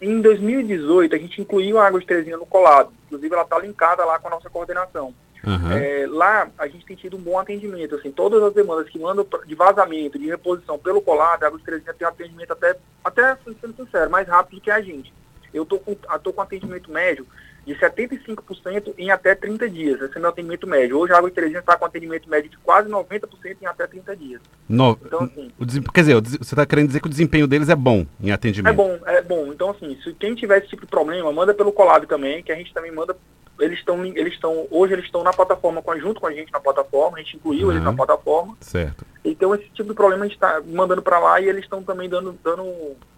Em 0.01 0.21
2018, 0.21 1.15
a 1.15 1.19
gente 1.19 1.41
incluiu 1.41 1.79
a 1.79 1.87
água 1.87 2.01
de 2.01 2.07
Teresina 2.07 2.37
no 2.37 2.45
colado. 2.45 2.93
Inclusive, 3.07 3.33
ela 3.33 3.45
está 3.45 3.59
linkada 3.61 4.05
lá 4.05 4.19
com 4.19 4.27
a 4.27 4.33
nossa 4.33 4.51
coordenação. 4.51 5.15
Uhum. 5.47 5.73
É, 5.73 6.07
lá, 6.09 6.51
a 6.59 6.67
gente 6.67 6.85
tem 6.85 6.97
tido 6.97 7.17
um 7.17 7.21
bom 7.21 7.39
atendimento. 7.39 7.95
Assim, 7.95 8.11
todas 8.11 8.43
as 8.43 8.53
demandas 8.53 8.89
que 8.89 8.99
mandam 8.99 9.27
de 9.47 9.55
vazamento, 9.55 10.19
de 10.19 10.27
reposição 10.27 10.79
pelo 10.79 11.01
colado, 11.01 11.45
a 11.45 11.47
água 11.47 11.59
de 11.59 11.65
Teresina 11.65 11.95
tem 11.95 12.07
um 12.07 12.11
atendimento 12.11 12.53
até, 12.53 12.77
até 13.05 13.37
sendo 13.45 13.77
sincero, 13.77 14.11
mais 14.11 14.27
rápido 14.27 14.57
do 14.57 14.61
que 14.61 14.71
a 14.71 14.81
gente. 14.81 15.13
Eu 15.55 15.63
estou 15.63 15.79
com, 15.79 15.95
tô 15.95 16.33
com 16.33 16.43
atendimento 16.43 16.91
médio 16.91 17.27
de 17.67 17.75
75% 17.75 18.95
em 18.97 19.11
até 19.11 19.35
30 19.35 19.69
dias. 19.69 20.01
Esse 20.01 20.17
é 20.17 20.21
meu 20.21 20.31
atendimento 20.31 20.67
médio. 20.69 20.99
Hoje 20.99 21.13
a 21.13 21.17
Água 21.17 21.29
de 21.29 21.35
Teresina 21.35 21.59
está 21.59 21.77
com 21.77 21.85
atendimento 21.85 22.31
médio 22.31 22.49
de 22.49 22.57
quase 22.59 22.89
90% 22.89 23.57
em 23.61 23.67
até 23.67 23.87
30 23.89 24.17
dias. 24.17 24.41
No, 24.69 24.97
então, 25.05 25.25
assim, 25.25 25.83
quer 25.93 26.01
dizer, 26.01 26.15
você 26.15 26.55
está 26.55 26.65
querendo 26.65 26.87
dizer 26.87 27.01
que 27.01 27.09
o 27.09 27.11
desempenho 27.11 27.49
deles 27.49 27.69
é 27.69 27.75
bom 27.75 28.07
em 28.21 28.31
atendimento? 28.31 28.73
É 28.73 28.77
bom, 28.77 28.99
é 29.05 29.21
bom. 29.21 29.53
Então, 29.53 29.71
assim, 29.71 29.99
se 30.03 30.13
quem 30.15 30.37
tiver 30.37 30.59
esse 30.59 30.69
tipo 30.69 30.83
de 30.83 30.91
problema, 30.91 31.33
manda 31.33 31.53
pelo 31.53 31.73
Colab 31.73 32.07
também, 32.07 32.41
que 32.43 32.53
a 32.53 32.57
gente 32.57 32.73
também 32.73 32.93
manda. 32.93 33.17
Eles 33.59 33.79
estão, 33.79 34.05
eles 34.05 34.35
estão, 34.35 34.67
hoje 34.71 34.93
eles 34.93 35.05
estão 35.07 35.23
na 35.23 35.33
plataforma, 35.33 35.83
junto 35.99 36.21
com 36.21 36.27
a 36.27 36.33
gente 36.33 36.53
na 36.53 36.61
plataforma, 36.61 37.19
a 37.19 37.21
gente 37.21 37.37
incluiu 37.37 37.67
uhum. 37.67 37.73
eles 37.73 37.83
na 37.83 37.93
plataforma. 37.93 38.57
Certo. 38.61 39.05
Então, 39.25 39.55
esse 39.55 39.65
tipo 39.71 39.89
de 39.89 39.95
problema 39.95 40.25
a 40.25 40.29
gente 40.29 40.37
está 40.37 40.63
mandando 40.67 41.03
para 41.03 41.19
lá 41.19 41.41
e 41.41 41.49
eles 41.49 41.65
estão 41.65 41.83
também 41.83 42.09
dando, 42.09 42.39
dando 42.45 42.65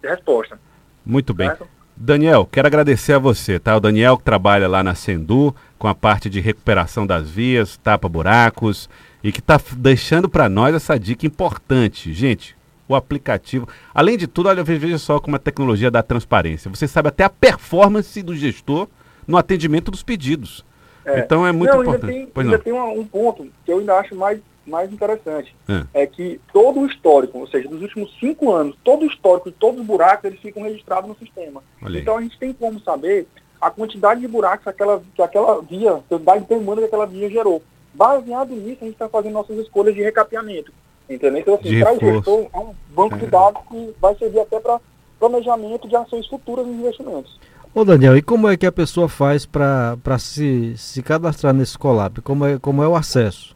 resposta. 0.03 0.59
Muito 1.05 1.33
bem. 1.33 1.47
Certo? 1.47 1.67
Daniel, 2.01 2.47
quero 2.49 2.65
agradecer 2.65 3.11
a 3.11 3.19
você, 3.19 3.59
tá? 3.59 3.75
O 3.75 3.79
Daniel 3.81 4.17
que 4.17 4.23
trabalha 4.23 4.69
lá 4.69 4.81
na 4.81 4.95
Sendu 4.95 5.53
com 5.77 5.87
a 5.87 5.93
parte 5.93 6.29
de 6.29 6.39
recuperação 6.39 7.05
das 7.05 7.29
vias, 7.29 7.75
tapa 7.75 8.07
buracos 8.07 8.89
e 9.21 9.33
que 9.33 9.39
está 9.39 9.59
deixando 9.75 10.29
para 10.29 10.47
nós 10.47 10.73
essa 10.73 10.97
dica 10.97 11.25
importante. 11.25 12.13
Gente, 12.13 12.55
o 12.87 12.95
aplicativo, 12.95 13.67
além 13.93 14.17
de 14.17 14.27
tudo, 14.27 14.47
olha, 14.47 14.63
veja 14.63 14.97
só 14.97 15.19
como 15.19 15.35
a 15.35 15.39
tecnologia 15.39 15.91
dá 15.91 16.01
transparência. 16.01 16.71
Você 16.71 16.87
sabe 16.87 17.09
até 17.09 17.25
a 17.25 17.29
performance 17.29 18.23
do 18.23 18.33
gestor 18.33 18.87
no 19.29 19.37
atendimento 19.37 19.91
dos 19.91 20.03
pedidos. 20.03 20.65
É. 21.05 21.19
Então 21.19 21.45
é 21.45 21.51
muito 21.51 21.73
não, 21.73 21.81
importante. 21.81 22.11
Ainda 22.13 22.31
tem, 22.31 22.43
ainda 22.43 22.59
tem 22.59 22.73
um, 22.73 22.99
um 22.99 23.05
ponto 23.05 23.47
que 23.65 23.71
eu 23.71 23.79
ainda 23.79 23.95
acho 23.95 24.15
mais 24.15 24.39
mais 24.65 24.93
interessante 24.93 25.55
é. 25.67 26.03
é. 26.03 26.05
que 26.05 26.39
todo 26.53 26.81
o 26.81 26.85
histórico, 26.85 27.39
ou 27.39 27.47
seja, 27.47 27.67
dos 27.67 27.81
últimos 27.81 28.15
cinco 28.19 28.51
anos, 28.51 28.77
todo 28.83 29.01
o 29.01 29.07
histórico 29.07 29.51
todos 29.51 29.81
os 29.81 29.85
buracos, 29.85 30.25
eles 30.25 30.39
ficam 30.39 30.61
registrados 30.61 31.09
no 31.09 31.17
sistema. 31.17 31.63
Então 31.81 32.17
a 32.17 32.21
gente 32.21 32.37
tem 32.37 32.53
como 32.53 32.79
saber 32.81 33.27
a 33.59 33.71
quantidade 33.71 34.21
de 34.21 34.27
buracos 34.27 34.63
que 34.63 34.69
aquela, 34.69 35.01
que 35.15 35.21
aquela 35.21 35.61
via, 35.61 35.93
a 35.93 36.01
quantidade 36.01 36.41
de 36.41 36.49
demanda 36.49 36.81
que 36.81 36.87
aquela 36.87 37.07
via 37.07 37.29
gerou. 37.29 37.63
Baseado 37.93 38.53
nisso, 38.53 38.77
a 38.81 38.85
gente 38.85 38.93
está 38.93 39.09
fazendo 39.09 39.33
nossas 39.33 39.57
escolhas 39.57 39.95
de 39.95 40.01
recapeamento. 40.01 40.71
Entendeu? 41.09 41.39
Então, 41.39 41.55
assim, 41.55 41.79
para 41.79 41.93
o 41.93 41.99
gestor, 41.99 42.47
é 42.53 42.59
um 42.59 42.75
banco 42.91 43.15
é. 43.15 43.17
de 43.17 43.25
dados 43.25 43.61
que 43.67 43.95
vai 43.99 44.15
servir 44.15 44.39
até 44.39 44.59
para 44.59 44.79
planejamento 45.19 45.87
de 45.87 45.95
ações 45.95 46.27
futuras 46.27 46.65
nos 46.65 46.75
investimentos. 46.75 47.39
Ô 47.73 47.85
Daniel, 47.85 48.17
e 48.17 48.21
como 48.21 48.47
é 48.47 48.57
que 48.57 48.65
a 48.65 48.71
pessoa 48.71 49.07
faz 49.07 49.45
para 49.45 50.17
se, 50.17 50.75
se 50.75 51.03
cadastrar 51.03 51.53
nesse 51.53 51.77
Colab? 51.77 52.19
Como 52.21 52.45
é, 52.45 52.57
como 52.57 52.83
é 52.83 52.87
o 52.87 52.95
acesso? 52.95 53.55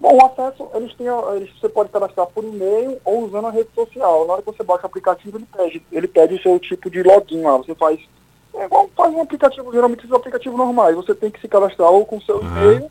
Bom, 0.00 0.16
o 0.16 0.26
acesso, 0.26 0.66
eles 0.74 0.94
têm, 0.94 1.06
eles, 1.36 1.50
você 1.60 1.68
pode 1.68 1.90
cadastrar 1.90 2.26
por 2.28 2.44
e-mail 2.44 2.98
ou 3.04 3.24
usando 3.24 3.46
a 3.46 3.50
rede 3.50 3.68
social. 3.74 4.26
Na 4.26 4.34
hora 4.34 4.42
que 4.42 4.50
você 4.52 4.62
baixa 4.62 4.84
o 4.84 4.86
aplicativo, 4.86 5.36
ele 5.36 5.46
pede, 5.54 5.82
ele 5.92 6.08
pede 6.08 6.34
o 6.34 6.42
seu 6.42 6.58
tipo 6.58 6.90
de 6.90 7.02
login 7.02 7.42
lá. 7.42 7.58
Você 7.58 7.74
faz, 7.74 8.00
é 8.54 8.64
igual 8.64 8.88
faz 8.96 9.14
um 9.14 9.20
aplicativo, 9.20 9.72
geralmente 9.72 10.00
esses 10.00 10.12
aplicativos 10.12 10.58
normais. 10.58 10.96
Você 10.96 11.14
tem 11.14 11.30
que 11.30 11.40
se 11.40 11.48
cadastrar 11.48 11.90
ou 11.90 12.06
com 12.06 12.16
o 12.16 12.22
seu 12.22 12.36
uhum. 12.36 12.88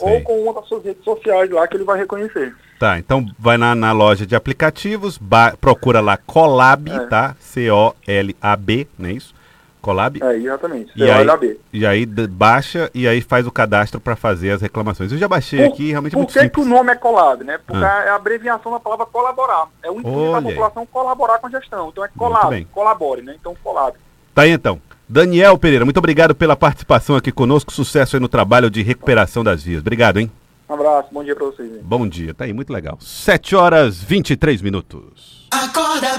E-mail 0.00 0.18
ou 0.18 0.22
com 0.22 0.42
uma 0.42 0.54
das 0.54 0.66
suas 0.66 0.84
redes 0.84 1.04
sociais 1.04 1.50
lá 1.50 1.66
que 1.66 1.76
ele 1.76 1.84
vai 1.84 1.98
reconhecer. 1.98 2.54
Tá, 2.78 2.98
então 2.98 3.26
vai 3.38 3.56
na, 3.56 3.74
na 3.74 3.92
loja 3.92 4.26
de 4.26 4.36
aplicativos, 4.36 5.18
procura 5.60 6.00
lá 6.00 6.16
Colab, 6.16 6.90
é. 6.90 7.06
tá? 7.06 7.34
C-O-L-A-B, 7.40 8.86
não 8.98 9.08
é 9.08 9.12
isso? 9.12 9.34
Colab? 9.86 10.20
É, 10.20 10.36
exatamente. 10.36 10.92
E 10.96 11.08
aí, 11.08 11.26
e 11.72 11.86
aí 11.86 12.04
baixa 12.04 12.90
e 12.92 13.06
aí 13.06 13.20
faz 13.20 13.46
o 13.46 13.52
cadastro 13.52 14.00
para 14.00 14.16
fazer 14.16 14.50
as 14.50 14.60
reclamações. 14.60 15.12
Eu 15.12 15.18
já 15.18 15.28
baixei 15.28 15.60
por, 15.60 15.72
aqui, 15.72 15.90
realmente 15.90 16.12
por 16.12 16.18
é 16.18 16.20
muito 16.22 16.32
que 16.32 16.40
simples. 16.40 16.52
que 16.52 16.60
o 16.60 16.64
nome 16.68 16.90
é 16.90 16.96
Colab, 16.96 17.44
né? 17.44 17.58
Porque 17.64 17.84
ah. 17.84 18.02
é 18.04 18.08
a 18.08 18.16
abreviação 18.16 18.72
da 18.72 18.80
palavra 18.80 19.06
colaborar. 19.06 19.68
É 19.84 19.90
o 19.90 20.00
intuito 20.00 20.32
da 20.32 20.42
população 20.42 20.86
colaborar 20.86 21.38
com 21.38 21.46
a 21.46 21.50
gestão. 21.50 21.90
Então 21.90 22.04
é 22.04 22.08
Colab, 22.08 22.64
colabore, 22.72 23.22
né? 23.22 23.36
Então 23.38 23.56
Colab. 23.62 23.96
Tá 24.34 24.42
aí 24.42 24.50
então. 24.50 24.80
Daniel 25.08 25.56
Pereira, 25.56 25.84
muito 25.84 25.98
obrigado 25.98 26.34
pela 26.34 26.56
participação 26.56 27.14
aqui 27.14 27.30
conosco. 27.30 27.72
Sucesso 27.72 28.16
aí 28.16 28.20
no 28.20 28.28
trabalho 28.28 28.68
de 28.68 28.82
recuperação 28.82 29.44
das 29.44 29.62
vias. 29.62 29.80
Obrigado, 29.80 30.18
hein? 30.18 30.30
Um 30.68 30.74
abraço, 30.74 31.08
bom 31.12 31.22
dia 31.22 31.36
para 31.36 31.46
vocês. 31.46 31.70
Hein? 31.70 31.80
Bom 31.82 32.08
dia, 32.08 32.34
tá 32.34 32.44
aí, 32.44 32.52
muito 32.52 32.72
legal. 32.72 32.98
7 33.00 33.54
horas 33.54 34.02
23 34.02 34.60
minutos. 34.62 35.46
Acorda, 35.52 36.18